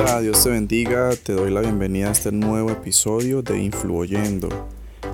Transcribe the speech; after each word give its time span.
Dios 0.00 0.42
te 0.42 0.50
bendiga, 0.50 1.10
te 1.14 1.34
doy 1.34 1.50
la 1.50 1.60
bienvenida 1.60 2.08
a 2.08 2.12
este 2.12 2.32
nuevo 2.32 2.70
episodio 2.70 3.42
de 3.42 3.62
Influyendo. 3.62 4.48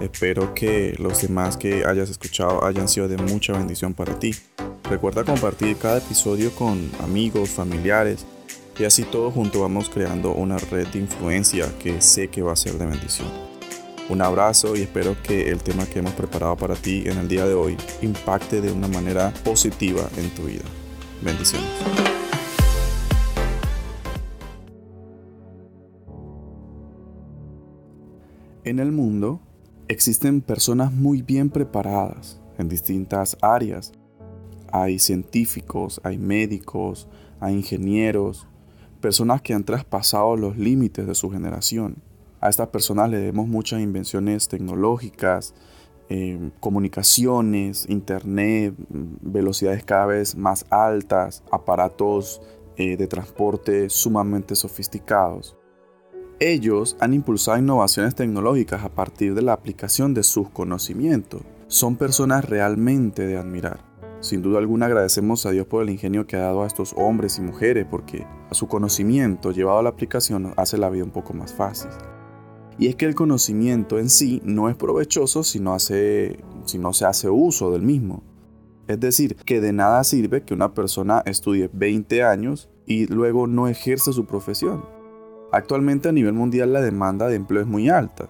Espero 0.00 0.54
que 0.54 0.95
los 0.98 1.22
demás 1.22 1.56
que 1.56 1.84
hayas 1.84 2.09
escuchado 2.09 2.64
hayan 2.64 2.88
sido 2.88 3.09
de 3.09 3.16
mucha 3.16 3.52
bendición 3.52 3.95
para 3.95 4.18
ti. 4.18 4.34
Recuerda 4.88 5.25
compartir 5.25 5.77
cada 5.77 5.98
episodio 5.98 6.52
con 6.52 6.91
amigos, 7.02 7.50
familiares 7.50 8.25
y 8.79 8.84
así 8.84 9.02
todos 9.02 9.34
juntos 9.34 9.61
vamos 9.61 9.91
creando 9.91 10.32
una 10.32 10.57
red 10.57 10.87
de 10.89 11.00
influencia 11.00 11.68
que 11.80 12.00
sé 12.00 12.29
que 12.29 12.43
va 12.43 12.53
a 12.53 12.57
ser 12.57 12.75
de 12.75 12.87
bendición. 12.87 13.29
Un 14.09 14.23
abrazo 14.23 14.77
y 14.77 14.82
espero 14.82 15.16
que 15.21 15.50
el 15.50 15.59
tema 15.59 15.84
que 15.87 15.98
hemos 15.98 16.12
preparado 16.12 16.57
para 16.57 16.75
ti 16.75 17.03
en 17.07 17.18
el 17.18 17.29
día 17.29 17.45
de 17.45 17.55
hoy 17.55 17.77
impacte 18.03 18.61
de 18.61 18.71
una 18.73 18.89
manera 18.89 19.34
positiva 19.45 20.09
en 20.16 20.30
tu 20.30 20.45
vida. 20.45 20.64
Bendiciones. 21.23 22.16
En 28.66 28.80
el 28.80 28.91
mundo 28.91 29.38
existen 29.87 30.41
personas 30.41 30.93
muy 30.93 31.23
bien 31.23 31.51
preparadas 31.51 32.41
en 32.59 32.69
distintas 32.69 33.38
áreas. 33.41 33.93
Hay 34.73 34.98
científicos, 34.98 36.01
hay 36.02 36.19
médicos, 36.19 37.07
hay 37.38 37.55
ingenieros, 37.55 38.48
personas 39.01 39.41
que 39.41 39.55
han 39.55 39.62
traspasado 39.62 40.37
los 40.37 40.57
límites 40.57 41.07
de 41.07 41.15
su 41.15 41.30
generación. 41.30 42.02
A 42.41 42.48
estas 42.48 42.66
personas 42.71 43.09
le 43.09 43.19
debemos 43.19 43.47
muchas 43.47 43.80
invenciones 43.80 44.48
tecnológicas, 44.48 45.55
eh, 46.09 46.51
comunicaciones, 46.59 47.88
internet, 47.88 48.74
velocidades 48.88 49.85
cada 49.85 50.07
vez 50.07 50.35
más 50.35 50.66
altas, 50.71 51.45
aparatos 51.52 52.43
eh, 52.77 52.96
de 52.96 53.07
transporte 53.07 53.88
sumamente 53.90 54.57
sofisticados. 54.57 55.57
Ellos 56.38 56.98
han 57.01 57.15
impulsado 57.15 57.56
innovaciones 57.56 58.15
tecnológicas 58.15 58.84
a 58.84 58.90
partir 58.90 59.34
de 59.34 59.40
la 59.40 59.54
aplicación 59.54 60.12
de 60.12 60.23
sus 60.23 60.51
conocimientos. 60.51 61.40
Son 61.66 61.96
personas 61.96 62.45
realmente 62.45 63.26
de 63.26 63.38
admirar. 63.38 63.80
Sin 64.20 64.43
duda 64.43 64.59
alguna 64.59 64.84
agradecemos 64.84 65.47
a 65.47 65.50
Dios 65.53 65.66
por 65.66 65.82
el 65.82 65.88
ingenio 65.88 66.26
que 66.26 66.37
ha 66.37 66.41
dado 66.41 66.62
a 66.62 66.66
estos 66.66 66.93
hombres 66.98 67.38
y 67.38 67.41
mujeres 67.41 67.87
porque 67.91 68.26
su 68.50 68.69
conocimiento 68.69 69.50
llevado 69.50 69.78
a 69.78 69.82
la 69.82 69.88
aplicación 69.88 70.53
hace 70.59 70.76
la 70.76 70.91
vida 70.91 71.04
un 71.04 71.10
poco 71.10 71.32
más 71.32 71.54
fácil. 71.54 71.91
Y 72.78 72.88
es 72.88 72.97
que 72.97 73.06
el 73.06 73.15
conocimiento 73.15 73.98
en 73.98 74.10
sí 74.10 74.43
no 74.44 74.69
es 74.69 74.76
provechoso 74.76 75.43
si 75.43 75.59
no, 75.59 75.72
hace, 75.72 76.38
si 76.66 76.76
no 76.76 76.93
se 76.93 77.06
hace 77.06 77.31
uso 77.31 77.71
del 77.71 77.81
mismo. 77.81 78.22
Es 78.88 79.00
decir, 79.00 79.37
que 79.37 79.62
de 79.62 79.72
nada 79.72 80.04
sirve 80.04 80.43
que 80.43 80.53
una 80.53 80.75
persona 80.75 81.22
estudie 81.25 81.71
20 81.72 82.22
años 82.25 82.69
y 82.84 83.06
luego 83.06 83.47
no 83.47 83.69
ejerce 83.69 84.12
su 84.12 84.26
profesión. 84.26 84.96
Actualmente 85.56 86.10
a 86.10 86.12
nivel 86.12 86.34
mundial 86.34 86.75
la 86.75 86.82
demanda 86.82 87.28
de 87.28 87.37
empleo 87.37 87.62
es 87.62 87.66
muy 87.66 87.88
alta. 87.88 88.28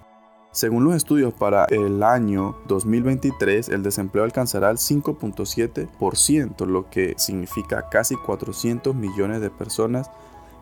Según 0.53 0.85
los 0.85 0.95
estudios 0.95 1.33
para 1.33 1.65
el 1.65 2.01
año 2.01 2.55
2023, 2.69 3.67
el 3.67 3.83
desempleo 3.83 4.23
alcanzará 4.23 4.69
el 4.69 4.77
5.7%, 4.77 6.65
lo 6.65 6.89
que 6.89 7.15
significa 7.17 7.89
casi 7.89 8.15
400 8.15 8.95
millones 8.95 9.41
de 9.41 9.49
personas 9.49 10.09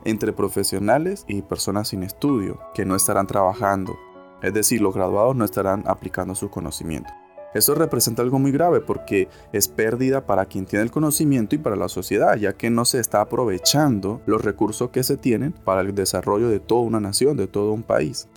entre 0.05 0.33
profesionales 0.33 1.23
y 1.27 1.43
personas 1.43 1.89
sin 1.89 2.02
estudio 2.02 2.59
que 2.73 2.83
no 2.83 2.95
estarán 2.95 3.27
trabajando. 3.27 3.95
Es 4.41 4.55
decir, 4.55 4.81
los 4.81 4.95
graduados 4.95 5.36
no 5.36 5.45
estarán 5.45 5.83
aplicando 5.86 6.33
su 6.33 6.49
conocimiento. 6.49 7.13
Eso 7.56 7.73
representa 7.73 8.22
algo 8.22 8.38
muy 8.38 8.52
grave 8.52 8.81
porque 8.81 9.30
es 9.53 9.70
pérdida 9.70 10.25
para 10.25 10.45
quien 10.45 10.66
tiene 10.66 10.84
el 10.84 10.92
conocimiento 10.92 11.56
y 11.56 11.58
para 11.58 11.78
la 11.78 11.88
sociedad, 11.88 12.36
ya 12.36 12.52
que 12.52 12.70
no 12.70 12.84
se 12.84 13.00
está 13.00 13.22
aprovechando 13.22 14.22
los 14.25 14.44
recursos 14.44 14.89
que 14.89 15.03
se 15.03 15.16
tienen 15.16 15.53
para 15.53 15.80
el 15.80 15.95
desarrollo 15.95 16.50
de 16.50 16.59
toda 16.59 16.81
una 16.81 17.00
nación, 17.00 17.38
de 17.38 17.48
todo 17.48 17.72
un 17.72 17.83
país. 17.83 18.27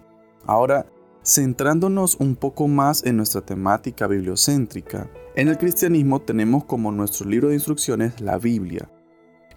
Ahora, 0.47 0.87
centrándonos 1.25 2.15
un 2.21 2.37
poco 2.37 2.69
más 2.69 3.05
en 3.05 3.17
nuestra 3.17 3.41
temática 3.41 4.07
bibliocéntrica, 4.07 5.11
en 5.35 5.49
el 5.49 5.59
cristianismo 5.59 6.21
tenemos 6.21 6.65
como 6.65 6.93
nuestro 6.93 7.29
libro 7.29 7.49
de 7.49 7.55
instrucciones 7.55 8.21
la 8.21 8.39
Biblia. 8.39 8.89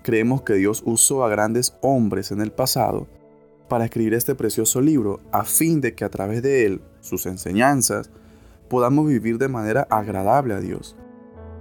Creemos 0.01 0.41
que 0.41 0.55
Dios 0.55 0.81
usó 0.87 1.23
a 1.23 1.29
grandes 1.29 1.77
hombres 1.81 2.31
en 2.31 2.41
el 2.41 2.51
pasado 2.51 3.07
para 3.69 3.85
escribir 3.85 4.15
este 4.15 4.33
precioso 4.33 4.81
libro 4.81 5.19
a 5.31 5.45
fin 5.45 5.81
de 5.81 5.93
que 5.93 6.03
a 6.03 6.09
través 6.09 6.41
de 6.41 6.65
él, 6.65 6.81
sus 6.99 7.27
enseñanzas, 7.27 8.09
podamos 8.71 9.05
vivir 9.05 9.37
de 9.37 9.49
manera 9.49 9.85
agradable 9.89 10.53
a 10.53 10.61
Dios. 10.61 10.95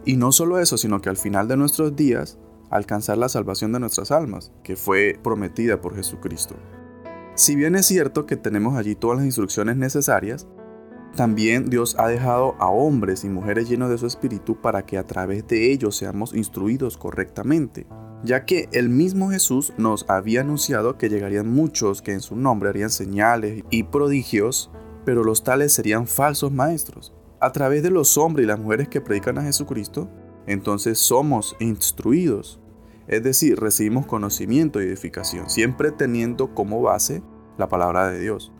Y 0.05 0.15
no 0.15 0.31
solo 0.31 0.61
eso, 0.61 0.79
sino 0.79 1.03
que 1.03 1.09
al 1.09 1.17
final 1.17 1.49
de 1.49 1.57
nuestros 1.57 1.97
días 1.97 2.39
alcanzar 2.71 3.19
la 3.19 3.29
salvación 3.29 3.73
de 3.73 3.81
nuestras 3.81 4.13
almas, 4.13 4.53
que 4.63 4.77
fue 4.77 5.19
prometida 5.21 5.81
por 5.81 5.97
Jesucristo. 5.97 6.55
Si 7.35 7.57
bien 7.57 7.75
es 7.75 7.87
cierto 7.87 8.27
que 8.27 8.37
tenemos 8.37 8.77
allí 8.77 8.95
todas 8.95 9.17
las 9.17 9.27
instrucciones 9.27 9.77
necesarias, 9.77 10.47
también 11.17 11.69
Dios 11.69 11.97
ha 11.99 12.07
dejado 12.07 12.55
a 12.61 12.69
hombres 12.69 13.25
y 13.25 13.29
mujeres 13.29 13.69
llenos 13.69 13.91
de 13.91 13.99
su 13.99 14.07
espíritu 14.07 14.61
para 14.61 14.87
que 14.87 14.97
a 14.97 15.05
través 15.05 15.49
de 15.49 15.73
ellos 15.73 15.97
seamos 15.97 16.33
instruidos 16.33 16.97
correctamente, 16.97 17.89
ya 18.23 18.45
que 18.45 18.69
el 18.71 18.89
mismo 18.89 19.31
Jesús 19.31 19.73
nos 19.79 20.09
había 20.09 20.43
anunciado 20.43 20.97
que 20.97 21.09
llegarían 21.09 21.53
muchos 21.53 22.03
que 22.03 22.13
en 22.13 22.21
su 22.21 22.37
nombre 22.37 22.69
harían 22.69 22.91
señales 22.91 23.65
y 23.69 23.83
prodigios 23.83 24.71
pero 25.05 25.25
los 25.25 25.45
tales 25.45 25.73
serían 25.73 26.07
falsos 26.07 26.53
maestros. 26.53 27.13
A 27.41 27.53
través 27.53 27.83
de 27.83 27.91
los 27.91 28.19
hombres 28.19 28.45
y 28.45 28.49
las 28.49 28.61
mujeres 28.61 28.89
que 28.89 29.01
predican 29.01 29.39
a 29.39 29.43
Jesucristo, 29.43 30.09
entonces 30.47 30.99
somos 30.99 31.57
instruidos, 31.61 32.61
es 33.07 33.23
decir, 33.23 33.59
recibimos 33.59 34.07
conocimiento 34.07 34.81
y 34.81 34.87
edificación, 34.87 35.51
siempre 35.51 35.91
teniendo 35.91 36.55
como 36.55 36.83
base 36.83 37.23
la 37.59 37.69
palabra 37.69 38.09
de 38.09 38.21
Dios. 38.21 38.53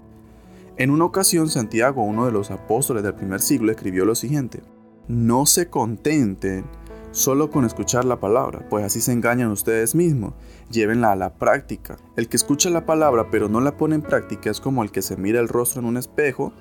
En 0.77 0.91
una 0.91 1.05
ocasión, 1.05 1.49
Santiago, 1.49 2.03
uno 2.03 2.27
de 2.27 2.33
los 2.33 2.51
apóstoles 2.51 3.03
del 3.03 3.15
primer 3.15 3.41
siglo, 3.41 3.71
escribió 3.71 4.05
lo 4.05 4.15
siguiente, 4.15 4.63
no 5.09 5.45
se 5.47 5.69
contenten 5.69 6.65
solo 7.13 7.51
con 7.51 7.65
escuchar 7.65 8.05
la 8.05 8.21
palabra, 8.21 8.67
pues 8.69 8.85
así 8.85 9.01
se 9.01 9.13
engañan 9.13 9.51
ustedes 9.51 9.95
mismos. 9.95 10.35
Llévenla 10.71 11.13
a 11.13 11.17
la 11.17 11.35
práctica. 11.35 11.97
El 12.17 12.29
que 12.29 12.37
escucha 12.37 12.71
la 12.71 12.87
palabra 12.87 13.31
pero 13.31 13.49
no 13.49 13.61
la 13.61 13.77
pone 13.77 13.97
en 13.97 14.03
práctica 14.03 14.51
es 14.51 14.61
como 14.61 14.83
el 14.83 14.91
que 14.91 15.03
se 15.03 15.17
mira 15.17 15.41
el 15.41 15.49
rostro 15.49 15.81
en 15.81 15.87
un 15.87 15.97
espejo 15.97 16.53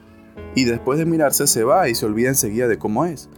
y 0.55 0.65
después 0.65 0.97
de 0.97 1.05
mirarse 1.05 1.47
se 1.47 1.63
va 1.63 1.89
y 1.89 1.95
se 1.95 2.05
olvida 2.05 2.29
enseguida 2.29 2.67
de 2.67 2.77
cómo 2.77 3.05
es. 3.05 3.29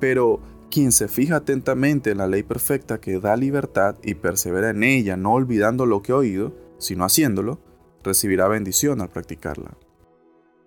Pero 0.00 0.40
quien 0.70 0.92
se 0.92 1.08
fija 1.08 1.36
atentamente 1.36 2.10
en 2.10 2.18
la 2.18 2.26
ley 2.26 2.42
perfecta 2.42 3.00
que 3.00 3.20
da 3.20 3.36
libertad 3.36 3.96
y 4.02 4.14
persevera 4.14 4.70
en 4.70 4.82
ella, 4.82 5.16
no 5.16 5.32
olvidando 5.32 5.86
lo 5.86 6.02
que 6.02 6.12
ha 6.12 6.16
oído, 6.16 6.52
sino 6.78 7.04
haciéndolo, 7.04 7.60
recibirá 8.02 8.48
bendición 8.48 9.00
al 9.00 9.08
practicarla. 9.08 9.76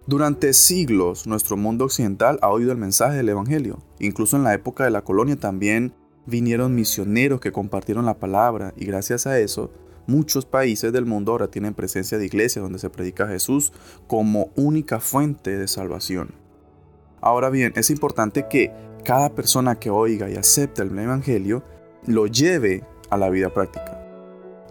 Durante 0.09 0.53
siglos 0.53 1.27
nuestro 1.27 1.55
mundo 1.55 1.85
occidental 1.85 2.39
ha 2.41 2.49
oído 2.49 2.71
el 2.71 2.79
mensaje 2.79 3.17
del 3.17 3.29
Evangelio. 3.29 3.77
Incluso 3.99 4.37
en 4.37 4.43
la 4.43 4.55
época 4.55 4.83
de 4.83 4.89
la 4.89 5.03
colonia 5.03 5.35
también 5.35 5.93
vinieron 6.25 6.73
misioneros 6.73 7.39
que 7.39 7.51
compartieron 7.51 8.07
la 8.07 8.17
palabra 8.17 8.73
y 8.75 8.85
gracias 8.85 9.27
a 9.27 9.37
eso 9.37 9.69
muchos 10.07 10.47
países 10.47 10.91
del 10.91 11.05
mundo 11.05 11.31
ahora 11.31 11.51
tienen 11.51 11.75
presencia 11.75 12.17
de 12.17 12.25
iglesias 12.25 12.63
donde 12.63 12.79
se 12.79 12.89
predica 12.89 13.25
a 13.25 13.27
Jesús 13.27 13.71
como 14.07 14.49
única 14.55 14.99
fuente 14.99 15.55
de 15.55 15.67
salvación. 15.67 16.33
Ahora 17.21 17.51
bien, 17.51 17.73
es 17.75 17.91
importante 17.91 18.47
que 18.49 18.71
cada 19.03 19.35
persona 19.35 19.75
que 19.75 19.91
oiga 19.91 20.27
y 20.27 20.37
acepte 20.37 20.81
el 20.81 20.97
Evangelio 20.97 21.61
lo 22.07 22.25
lleve 22.25 22.83
a 23.11 23.17
la 23.17 23.29
vida 23.29 23.53
práctica. 23.53 24.03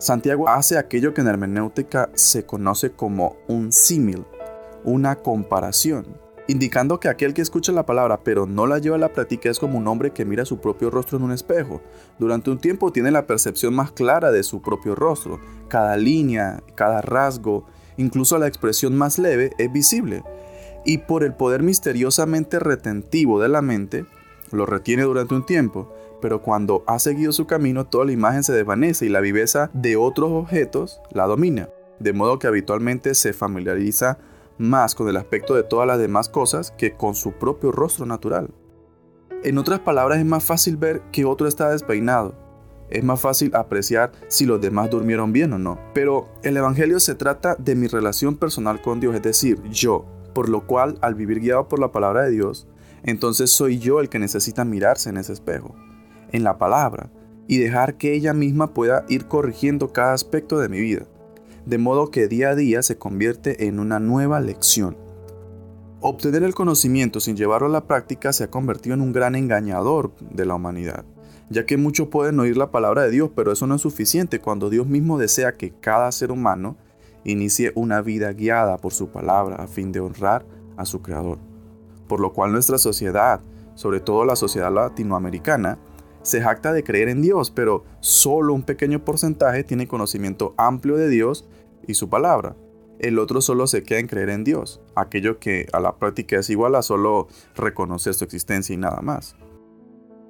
Santiago 0.01 0.49
hace 0.49 0.79
aquello 0.79 1.15
que 1.15 1.21
en 1.21 1.29
hermenéutica 1.29 2.11
se 2.15 2.45
conoce 2.45 2.91
como 2.91 3.37
un 3.47 3.71
símil 3.71 4.25
una 4.85 5.17
comparación, 5.17 6.07
indicando 6.49 6.99
que 6.99 7.09
aquel 7.09 7.35
que 7.35 7.43
escucha 7.43 7.73
la 7.73 7.87
palabra 7.87 8.21
pero 8.25 8.47
no 8.47 8.67
la 8.67 8.79
lleva 8.79 8.97
a 8.97 8.99
la 8.99 9.13
práctica 9.13 9.51
es 9.51 9.59
como 9.59 9.79
un 9.79 9.87
hombre 9.87 10.13
que 10.13 10.25
mira 10.25 10.45
su 10.45 10.59
propio 10.59 10.91
rostro 10.91 11.19
en 11.19 11.25
un 11.25 11.33
espejo. 11.33 11.81
Durante 12.19 12.51
un 12.51 12.59
tiempo 12.59 12.91
tiene 12.91 13.11
la 13.11 13.27
percepción 13.27 13.75
más 13.75 13.93
clara 13.93 14.33
de 14.33 14.43
su 14.43 14.63
propio 14.63 14.95
rostro. 14.95 15.41
Cada 15.69 15.97
línea, 15.97 16.63
cada 16.75 17.03
rasgo, 17.03 17.67
incluso 17.97 18.39
la 18.39 18.47
expresión 18.47 18.97
más 18.97 19.19
leve 19.19 19.53
es 19.59 19.71
visible. 19.71 20.23
Y 20.85 20.99
por 20.99 21.23
el 21.23 21.35
poder 21.35 21.63
misteriosamente 21.63 22.59
retentivo 22.59 23.41
de 23.41 23.49
la 23.49 23.61
mente, 23.61 24.07
lo 24.53 24.65
retiene 24.65 25.03
durante 25.03 25.35
un 25.35 25.45
tiempo, 25.45 25.93
pero 26.23 26.41
cuando 26.41 26.83
ha 26.87 26.99
seguido 26.99 27.33
su 27.33 27.47
camino 27.47 27.87
toda 27.87 28.07
la 28.07 28.13
imagen 28.13 28.43
se 28.43 28.53
desvanece 28.53 29.07
y 29.07 29.11
la 29.11 29.21
viveza 29.21 29.71
de 29.75 29.97
otros 29.97 30.31
objetos 30.31 31.01
la 31.11 31.27
domina, 31.27 31.69
de 31.99 32.13
modo 32.13 32.39
que 32.39 32.47
habitualmente 32.47 33.15
se 33.15 33.33
familiariza 33.33 34.19
más 34.59 34.95
con 34.95 35.09
el 35.09 35.17
aspecto 35.17 35.55
de 35.55 35.63
todas 35.63 35.87
las 35.87 35.99
demás 35.99 36.29
cosas 36.29 36.73
que 36.73 36.93
con 36.93 37.15
su 37.15 37.33
propio 37.33 37.73
rostro 37.73 38.07
natural. 38.07 38.51
En 39.45 39.57
otras 39.59 39.81
palabras, 39.81 40.19
es 40.19 40.27
más 40.27 40.45
fácil 40.45 40.77
ver 40.77 41.01
que 41.13 41.25
otro 41.25 41.47
está 41.47 41.71
despeinado. 41.71 42.35
Es 42.91 43.05
más 43.05 43.21
fácil 43.21 43.55
apreciar 43.55 44.13
si 44.29 44.47
los 44.47 44.61
demás 44.61 44.91
durmieron 44.91 45.33
bien 45.33 45.53
o 45.53 45.59
no. 45.59 45.79
Pero 45.95 46.29
el 46.43 46.57
Evangelio 46.57 46.99
se 47.01 47.15
trata 47.15 47.55
de 47.55 47.75
mi 47.75 47.87
relación 47.87 48.37
personal 48.37 48.81
con 48.81 48.99
Dios, 48.99 49.15
es 49.15 49.23
decir, 49.23 49.63
yo, 49.71 50.07
por 50.35 50.49
lo 50.49 50.67
cual 50.67 50.99
al 51.03 51.15
vivir 51.15 51.41
guiado 51.41 51.69
por 51.69 51.79
la 51.79 51.93
palabra 51.93 52.23
de 52.23 52.31
Dios, 52.31 52.67
entonces 53.05 53.51
soy 53.51 53.79
yo 53.79 54.01
el 54.01 54.09
que 54.09 54.19
necesita 54.19 54.65
mirarse 54.65 55.11
en 55.11 55.19
ese 55.19 55.33
espejo, 55.33 55.77
en 56.33 56.43
la 56.43 56.59
palabra, 56.59 57.11
y 57.47 57.59
dejar 57.59 57.97
que 57.97 58.15
ella 58.15 58.35
misma 58.35 58.75
pueda 58.75 59.05
ir 59.09 59.27
corrigiendo 59.27 59.93
cada 59.93 60.15
aspecto 60.15 60.59
de 60.59 60.69
mi 60.69 60.81
vida 60.81 61.07
de 61.69 61.77
modo 61.77 62.11
que 62.11 62.29
día 62.29 62.51
a 62.51 62.55
día 62.55 62.83
se 62.83 62.97
convierte 62.97 63.67
en 63.67 63.79
una 63.79 64.01
nueva 64.01 64.41
lección. 64.41 64.97
Obtener 66.01 66.43
el 66.43 66.55
conocimiento 66.55 67.21
sin 67.21 67.37
llevarlo 67.37 67.67
a 67.67 67.71
la 67.71 67.87
práctica 67.87 68.33
se 68.33 68.45
ha 68.45 68.51
convertido 68.51 68.95
en 68.95 69.03
un 69.03 69.13
gran 69.13 69.35
engañador 69.35 70.15
de 70.19 70.47
la 70.47 70.55
humanidad, 70.55 71.05
ya 71.51 71.67
que 71.67 71.77
muchos 71.77 72.09
pueden 72.09 72.41
oír 72.41 72.57
la 72.57 72.71
palabra 72.71 73.03
de 73.03 73.11
Dios, 73.11 73.31
pero 73.37 73.53
eso 73.53 73.67
no 73.67 73.75
es 73.75 73.83
suficiente 73.83 74.41
cuando 74.41 74.71
Dios 74.71 74.87
mismo 74.87 75.19
desea 75.19 75.59
que 75.59 75.75
cada 75.79 76.11
ser 76.11 76.33
humano 76.33 76.79
inicie 77.25 77.73
una 77.75 78.01
vida 78.01 78.33
guiada 78.33 78.79
por 78.79 78.95
su 78.95 79.11
palabra 79.11 79.57
a 79.57 79.67
fin 79.67 79.93
de 79.93 80.01
honrar 80.01 80.47
a 80.79 80.87
su 80.87 81.03
Creador. 81.03 81.39
Por 82.07 82.21
lo 82.21 82.33
cual 82.33 82.51
nuestra 82.51 82.79
sociedad, 82.79 83.43
sobre 83.75 84.01
todo 84.01 84.25
la 84.25 84.37
sociedad 84.37 84.73
latinoamericana, 84.73 85.79
se 86.23 86.41
jacta 86.41 86.73
de 86.73 86.83
creer 86.83 87.09
en 87.09 87.21
Dios, 87.21 87.51
pero 87.51 87.85
solo 88.01 88.55
un 88.55 88.63
pequeño 88.63 89.05
porcentaje 89.05 89.65
tiene 89.65 89.87
conocimiento 89.87 90.55
amplio 90.57 90.97
de 90.97 91.09
Dios 91.09 91.47
y 91.89 91.95
su 91.95 92.09
palabra 92.09 92.55
el 92.99 93.19
otro 93.19 93.41
solo 93.41 93.67
se 93.67 93.83
queda 93.83 94.01
en 94.01 94.09
creer 94.09 94.31
en 94.31 94.45
Dios, 94.45 94.81
aquello 94.97 95.39
que 95.39 95.67
a 95.73 95.81
la 95.81 95.97
práctica 95.99 96.39
es 96.39 96.51
igual 96.51 96.75
a 96.75 96.83
solo 96.83 97.29
reconocer 97.55 98.15
su 98.15 98.25
existencia 98.25 98.75
y 98.75 98.77
nada 98.77 99.01
más. 99.03 99.37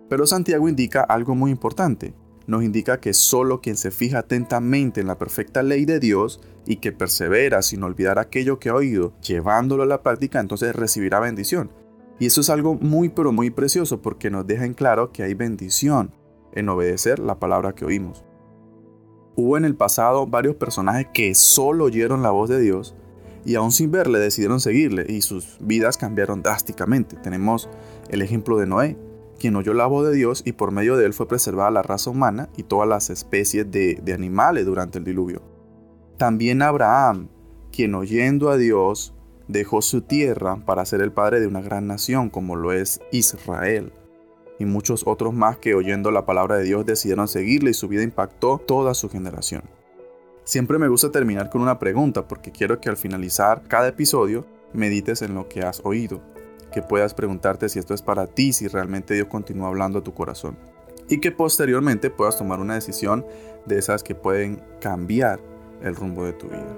Pero 0.08 0.26
Santiago 0.26 0.68
indica 0.68 1.02
algo 1.02 1.34
muy 1.34 1.50
importante, 1.50 2.14
nos 2.46 2.62
indica 2.62 3.00
que 3.00 3.14
solo 3.14 3.60
quien 3.60 3.76
se 3.76 3.90
fija 3.90 4.20
atentamente 4.20 5.00
en 5.00 5.06
la 5.06 5.18
perfecta 5.18 5.62
ley 5.62 5.84
de 5.84 6.00
Dios 6.00 6.40
y 6.66 6.76
que 6.76 6.92
persevera 6.92 7.62
sin 7.62 7.82
olvidar 7.82 8.18
aquello 8.18 8.58
que 8.58 8.68
ha 8.68 8.74
oído, 8.74 9.14
llevándolo 9.20 9.82
a 9.82 9.86
la 9.86 10.02
práctica, 10.02 10.40
entonces 10.40 10.74
recibirá 10.74 11.20
bendición. 11.20 11.70
Y 12.18 12.26
eso 12.26 12.40
es 12.40 12.50
algo 12.50 12.74
muy 12.74 13.10
pero 13.10 13.32
muy 13.32 13.50
precioso 13.50 14.02
porque 14.02 14.30
nos 14.30 14.46
deja 14.46 14.64
en 14.64 14.74
claro 14.74 15.12
que 15.12 15.22
hay 15.22 15.34
bendición 15.34 16.12
en 16.52 16.68
obedecer 16.68 17.18
la 17.18 17.38
palabra 17.38 17.74
que 17.74 17.84
oímos. 17.84 18.24
Hubo 19.40 19.56
en 19.56 19.64
el 19.64 19.76
pasado 19.76 20.26
varios 20.26 20.56
personajes 20.56 21.06
que 21.14 21.32
solo 21.36 21.84
oyeron 21.84 22.24
la 22.24 22.32
voz 22.32 22.48
de 22.48 22.58
Dios 22.58 22.96
y 23.44 23.54
aún 23.54 23.70
sin 23.70 23.92
verle 23.92 24.18
decidieron 24.18 24.58
seguirle 24.58 25.06
y 25.08 25.22
sus 25.22 25.58
vidas 25.60 25.96
cambiaron 25.96 26.42
drásticamente. 26.42 27.14
Tenemos 27.14 27.68
el 28.08 28.22
ejemplo 28.22 28.58
de 28.58 28.66
Noé, 28.66 28.98
quien 29.38 29.54
oyó 29.54 29.74
la 29.74 29.86
voz 29.86 30.08
de 30.08 30.12
Dios 30.12 30.42
y 30.44 30.54
por 30.54 30.72
medio 30.72 30.96
de 30.96 31.06
él 31.06 31.14
fue 31.14 31.28
preservada 31.28 31.70
la 31.70 31.84
raza 31.84 32.10
humana 32.10 32.48
y 32.56 32.64
todas 32.64 32.88
las 32.88 33.10
especies 33.10 33.70
de, 33.70 34.00
de 34.02 34.12
animales 34.12 34.66
durante 34.66 34.98
el 34.98 35.04
diluvio. 35.04 35.40
También 36.16 36.60
Abraham, 36.60 37.28
quien 37.70 37.94
oyendo 37.94 38.50
a 38.50 38.56
Dios 38.56 39.14
dejó 39.46 39.82
su 39.82 40.02
tierra 40.02 40.56
para 40.66 40.84
ser 40.84 41.00
el 41.00 41.12
padre 41.12 41.38
de 41.38 41.46
una 41.46 41.60
gran 41.60 41.86
nación 41.86 42.28
como 42.28 42.56
lo 42.56 42.72
es 42.72 43.00
Israel 43.12 43.92
y 44.58 44.64
muchos 44.64 45.06
otros 45.06 45.32
más 45.32 45.58
que 45.58 45.74
oyendo 45.74 46.10
la 46.10 46.26
palabra 46.26 46.56
de 46.56 46.64
Dios 46.64 46.84
decidieron 46.84 47.28
seguirle 47.28 47.70
y 47.70 47.74
su 47.74 47.88
vida 47.88 48.02
impactó 48.02 48.58
toda 48.58 48.94
su 48.94 49.08
generación. 49.08 49.62
Siempre 50.44 50.78
me 50.78 50.88
gusta 50.88 51.12
terminar 51.12 51.50
con 51.50 51.60
una 51.60 51.78
pregunta 51.78 52.26
porque 52.26 52.50
quiero 52.50 52.80
que 52.80 52.88
al 52.88 52.96
finalizar 52.96 53.62
cada 53.68 53.88
episodio 53.88 54.46
medites 54.72 55.22
en 55.22 55.34
lo 55.34 55.48
que 55.48 55.62
has 55.62 55.80
oído, 55.84 56.20
que 56.72 56.82
puedas 56.82 57.14
preguntarte 57.14 57.68
si 57.68 57.78
esto 57.78 57.94
es 57.94 58.02
para 58.02 58.26
ti, 58.26 58.52
si 58.52 58.66
realmente 58.66 59.14
Dios 59.14 59.28
continúa 59.28 59.68
hablando 59.68 59.98
a 59.98 60.04
tu 60.04 60.14
corazón 60.14 60.56
y 61.08 61.20
que 61.20 61.32
posteriormente 61.32 62.10
puedas 62.10 62.36
tomar 62.36 62.60
una 62.60 62.74
decisión 62.74 63.26
de 63.66 63.78
esas 63.78 64.02
que 64.02 64.14
pueden 64.14 64.62
cambiar 64.80 65.40
el 65.82 65.94
rumbo 65.94 66.24
de 66.24 66.32
tu 66.32 66.48
vida. 66.48 66.76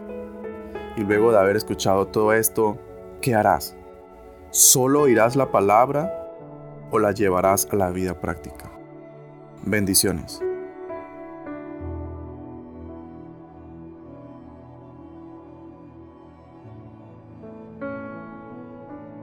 Y 0.97 1.03
luego 1.03 1.33
de 1.33 1.38
haber 1.38 1.56
escuchado 1.56 2.06
todo 2.06 2.33
esto, 2.33 2.79
¿qué 3.21 3.35
harás? 3.35 3.76
¿Solo 4.50 5.03
oirás 5.03 5.37
la 5.37 5.50
palabra 5.50 6.20
o 6.91 6.99
la 6.99 7.13
llevarás 7.13 7.69
a 7.71 7.77
la 7.77 7.91
vida 7.91 8.21
práctica. 8.21 8.71
Bendiciones. 9.65 10.43